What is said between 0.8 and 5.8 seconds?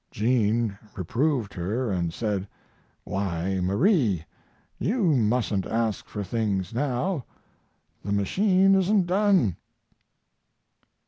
reproved her and said, "Why, Marie, you mustn't